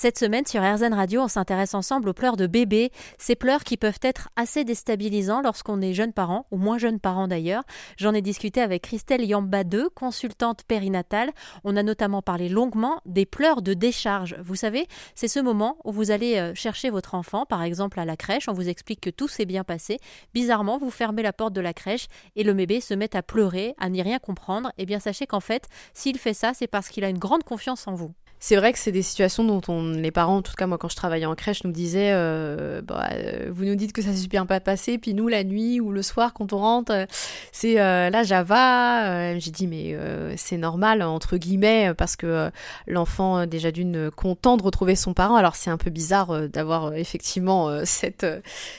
Cette 0.00 0.16
semaine 0.16 0.46
sur 0.46 0.62
RZN 0.62 0.94
Radio, 0.94 1.22
on 1.22 1.26
s'intéresse 1.26 1.74
ensemble 1.74 2.10
aux 2.10 2.12
pleurs 2.12 2.36
de 2.36 2.46
bébés, 2.46 2.92
ces 3.18 3.34
pleurs 3.34 3.64
qui 3.64 3.76
peuvent 3.76 3.98
être 4.00 4.28
assez 4.36 4.62
déstabilisants 4.62 5.42
lorsqu'on 5.42 5.80
est 5.80 5.92
jeune 5.92 6.12
parent, 6.12 6.46
ou 6.52 6.56
moins 6.56 6.78
jeune 6.78 7.00
parent 7.00 7.26
d'ailleurs. 7.26 7.64
J'en 7.96 8.14
ai 8.14 8.22
discuté 8.22 8.60
avec 8.60 8.82
Christelle 8.82 9.24
Yamba 9.24 9.64
2, 9.64 9.88
consultante 9.88 10.62
périnatale. 10.62 11.32
On 11.64 11.74
a 11.74 11.82
notamment 11.82 12.22
parlé 12.22 12.48
longuement 12.48 13.00
des 13.06 13.26
pleurs 13.26 13.60
de 13.60 13.74
décharge. 13.74 14.36
Vous 14.40 14.54
savez, 14.54 14.86
c'est 15.16 15.26
ce 15.26 15.40
moment 15.40 15.78
où 15.82 15.90
vous 15.90 16.12
allez 16.12 16.36
euh, 16.36 16.54
chercher 16.54 16.90
votre 16.90 17.16
enfant, 17.16 17.44
par 17.44 17.64
exemple 17.64 17.98
à 17.98 18.04
la 18.04 18.16
crèche, 18.16 18.48
on 18.48 18.52
vous 18.52 18.68
explique 18.68 19.00
que 19.00 19.10
tout 19.10 19.26
s'est 19.26 19.46
bien 19.46 19.64
passé. 19.64 19.98
Bizarrement, 20.32 20.78
vous 20.78 20.92
fermez 20.92 21.24
la 21.24 21.32
porte 21.32 21.54
de 21.54 21.60
la 21.60 21.74
crèche 21.74 22.06
et 22.36 22.44
le 22.44 22.54
bébé 22.54 22.80
se 22.80 22.94
met 22.94 23.16
à 23.16 23.22
pleurer, 23.24 23.74
à 23.80 23.88
n'y 23.88 24.02
rien 24.02 24.20
comprendre. 24.20 24.70
Eh 24.78 24.86
bien, 24.86 25.00
sachez 25.00 25.26
qu'en 25.26 25.40
fait, 25.40 25.66
s'il 25.92 26.18
fait 26.18 26.34
ça, 26.34 26.54
c'est 26.54 26.68
parce 26.68 26.88
qu'il 26.88 27.02
a 27.02 27.08
une 27.08 27.18
grande 27.18 27.42
confiance 27.42 27.88
en 27.88 27.96
vous 27.96 28.14
c'est 28.40 28.56
vrai 28.56 28.72
que 28.72 28.78
c'est 28.78 28.92
des 28.92 29.02
situations 29.02 29.44
dont 29.44 29.60
on, 29.68 29.92
les 29.92 30.10
parents, 30.10 30.36
en 30.36 30.42
tout 30.42 30.52
cas 30.56 30.66
moi 30.66 30.78
quand 30.78 30.88
je 30.88 30.96
travaillais 30.96 31.26
en 31.26 31.34
crèche, 31.34 31.64
nous 31.64 31.72
disaient 31.72 32.12
euh, 32.12 32.80
bah, 32.82 33.08
euh, 33.12 33.48
vous 33.50 33.64
nous 33.64 33.74
dites 33.74 33.92
que 33.92 34.02
ça 34.02 34.12
s'est 34.12 34.18
super 34.18 34.46
pas 34.46 34.60
passé, 34.60 34.98
puis 34.98 35.14
nous 35.14 35.28
la 35.28 35.44
nuit 35.44 35.80
ou 35.80 35.90
le 35.90 36.02
soir 36.02 36.32
quand 36.32 36.52
on 36.52 36.58
rentre, 36.58 36.92
euh, 36.92 37.06
c'est 37.52 37.80
euh, 37.80 38.10
la 38.10 38.22
Java. 38.22 39.38
J'ai 39.38 39.50
dit 39.50 39.66
mais 39.66 39.96
c'est 40.36 40.56
normal 40.56 41.02
entre 41.02 41.36
guillemets 41.36 41.92
parce 41.96 42.16
que 42.16 42.50
l'enfant 42.86 43.46
déjà 43.46 43.70
d'une 43.70 44.10
content 44.10 44.56
de 44.56 44.62
retrouver 44.62 44.94
son 44.96 45.14
parent. 45.14 45.36
Alors 45.36 45.56
c'est 45.56 45.70
un 45.70 45.76
peu 45.76 45.90
bizarre 45.90 46.48
d'avoir 46.48 46.94
effectivement 46.94 47.70
cette 47.84 48.26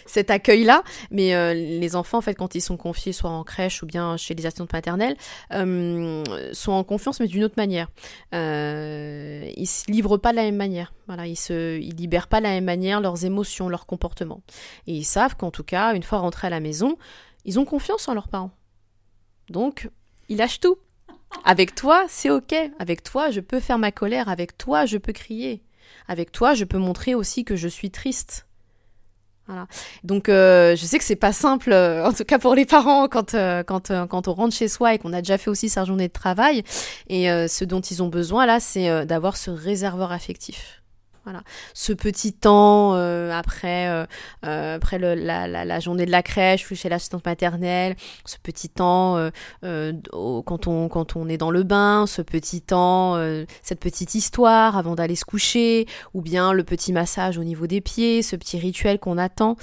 cet 0.05 0.29
accueil 0.31 0.63
là, 0.63 0.83
mais 1.11 1.53
les 1.53 1.95
enfants 1.95 2.19
en 2.19 2.21
fait 2.21 2.35
quand 2.35 2.55
ils 2.55 2.61
sont 2.61 2.77
confiés 2.77 3.13
soit 3.13 3.29
en 3.29 3.43
crèche 3.43 3.83
ou 3.83 3.85
bien 3.85 4.17
chez 4.17 4.33
les 4.35 4.45
assistantes 4.45 4.69
paternelles 4.69 5.15
sont 5.51 6.71
en 6.71 6.83
confiance 6.83 7.19
mais 7.19 7.27
d'une 7.27 7.43
autre 7.43 7.55
manière 7.57 7.87
ils 9.59 9.67
se 9.67 9.89
livrent 9.91 10.17
pas 10.17 10.31
de 10.31 10.37
la 10.37 10.43
même 10.43 10.55
manière. 10.55 10.93
Voilà, 11.07 11.27
ils 11.27 11.35
se, 11.35 11.79
ils 11.79 11.95
libèrent 11.95 12.27
pas 12.27 12.39
de 12.39 12.45
la 12.45 12.51
même 12.51 12.65
manière 12.65 13.01
leurs 13.01 13.25
émotions, 13.25 13.69
leurs 13.69 13.85
comportements. 13.85 14.41
Et 14.87 14.93
ils 14.93 15.05
savent 15.05 15.35
qu'en 15.35 15.51
tout 15.51 15.63
cas, 15.63 15.93
une 15.93 16.03
fois 16.03 16.19
rentrés 16.19 16.47
à 16.47 16.49
la 16.49 16.59
maison, 16.59 16.97
ils 17.45 17.59
ont 17.59 17.65
confiance 17.65 18.07
en 18.07 18.13
leurs 18.13 18.27
parents. 18.27 18.51
Donc, 19.49 19.89
ils 20.29 20.37
lâchent 20.37 20.59
tout. 20.59 20.77
Avec 21.43 21.75
toi, 21.75 22.05
c'est 22.07 22.29
ok. 22.29 22.55
Avec 22.79 23.03
toi, 23.03 23.31
je 23.31 23.39
peux 23.39 23.59
faire 23.59 23.77
ma 23.77 23.91
colère. 23.91 24.29
Avec 24.29 24.57
toi, 24.57 24.85
je 24.85 24.97
peux 24.97 25.13
crier. 25.13 25.63
Avec 26.07 26.31
toi, 26.31 26.53
je 26.53 26.65
peux 26.65 26.77
montrer 26.77 27.15
aussi 27.15 27.43
que 27.43 27.55
je 27.55 27.67
suis 27.67 27.91
triste. 27.91 28.47
Voilà. 29.49 29.65
Donc 30.03 30.29
euh, 30.29 30.75
je 30.75 30.85
sais 30.85 30.99
que 30.99 31.03
c'est 31.03 31.15
pas 31.15 31.33
simple, 31.33 31.71
euh, 31.71 32.05
en 32.05 32.13
tout 32.13 32.23
cas 32.23 32.37
pour 32.37 32.53
les 32.53 32.65
parents, 32.65 33.07
quand 33.07 33.33
euh, 33.33 33.63
quand 33.63 33.91
quand 34.07 34.27
on 34.27 34.33
rentre 34.33 34.55
chez 34.55 34.67
soi 34.67 34.93
et 34.93 34.99
qu'on 34.99 35.11
a 35.11 35.21
déjà 35.21 35.39
fait 35.39 35.49
aussi 35.49 35.69
sa 35.69 35.85
journée 35.85 36.07
de 36.07 36.13
travail. 36.13 36.63
Et 37.07 37.25
ce 37.25 37.65
dont 37.65 37.81
ils 37.81 38.03
ont 38.03 38.09
besoin 38.09 38.45
là, 38.45 38.59
c'est 38.59 39.05
d'avoir 39.07 39.37
ce 39.37 39.49
réservoir 39.49 40.11
affectif. 40.11 40.83
Voilà. 41.25 41.43
Ce 41.73 41.91
petit 41.91 42.33
temps 42.33 42.95
euh, 42.95 43.31
après, 43.31 43.89
euh, 43.89 44.05
euh, 44.45 44.75
après 44.75 44.97
le, 44.97 45.15
la, 45.15 45.47
la, 45.47 45.79
journée 45.79 46.05
de 46.05 46.11
la 46.11 46.23
crèche 46.23 46.71
ou 46.71 46.75
chez 46.75 46.87
l'assistante 46.87 47.25
maternelle, 47.25 47.95
ce 48.25 48.37
petit 48.41 48.69
temps 48.69 49.29
quand, 49.61 50.67
on, 50.67 50.87
quand 50.87 51.15
on 51.15 51.27
est 51.27 51.37
dans 51.37 51.51
le 51.51 51.63
bain, 51.63 52.05
ce 52.07 52.21
petit 52.21 52.61
temps, 52.61 53.17
cette 53.61 53.79
petite 53.79 54.15
histoire 54.15 54.77
avant 54.77 54.95
d'aller 54.95 55.15
se 55.15 55.25
coucher, 55.25 55.87
ou 56.13 56.21
bien 56.21 56.53
le 56.53 56.63
petit 56.63 56.93
massage 56.93 57.37
au 57.37 57.43
niveau 57.43 57.67
des 57.67 57.81
pieds, 57.81 58.21
ce 58.21 58.35
petit 58.35 58.57
rituel 58.57 58.99
qu'on 58.99 59.17
attend 59.17 59.55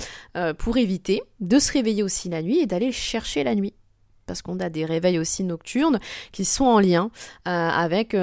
pour 0.59 0.77
éviter 0.77 1.23
de 1.41 1.59
se 1.59 1.73
réveiller 1.73 2.03
aussi 2.03 2.29
la 2.29 2.43
nuit 2.43 2.59
et 2.59 2.67
d'aller 2.67 2.93
chercher 2.93 3.45
la 3.45 3.55
nuit. 3.55 3.75
Parce 4.27 4.43
qu'on 4.43 4.59
a 4.59 4.69
des 4.69 4.85
réveils 4.85 5.19
aussi 5.19 5.45
nocturnes 5.45 6.01
qui 6.33 6.45
sont 6.45 6.65
en 6.65 6.81
lien 6.81 7.11
avec 7.45 8.15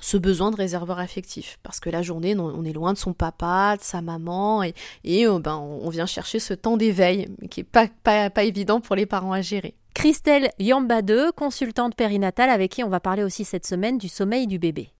ce 0.00 0.16
besoin 0.16 0.50
de 0.50 0.56
réservoir 0.56 0.98
affectif. 0.98 1.58
Parce 1.62 1.80
que 1.80 1.90
la 1.90 2.02
journée, 2.02 2.36
on 2.36 2.64
est 2.64 2.72
loin 2.72 2.92
de 2.92 2.98
son 2.98 3.12
papa, 3.12 3.76
de 3.78 3.82
sa 3.82 4.02
maman, 4.02 4.62
et, 4.62 4.74
et 5.04 5.26
euh, 5.26 5.38
ben, 5.38 5.56
on 5.56 5.88
vient 5.88 6.06
chercher 6.06 6.38
ce 6.38 6.54
temps 6.54 6.76
d'éveil, 6.76 7.28
qui 7.50 7.60
est 7.60 7.64
pas, 7.64 8.44
évident 8.44 8.80
pour 8.80 8.96
les 8.96 9.06
parents 9.06 9.32
à 9.32 9.40
gérer. 9.40 9.74
Christelle 9.94 10.50
Yambade, 10.58 11.32
consultante 11.36 11.94
périnatale, 11.94 12.50
avec 12.50 12.72
qui 12.72 12.82
on 12.82 12.88
va 12.88 13.00
parler 13.00 13.22
aussi 13.22 13.44
cette 13.44 13.66
semaine 13.66 13.96
du 13.96 14.08
sommeil 14.08 14.46
du 14.46 14.58
bébé. 14.58 14.90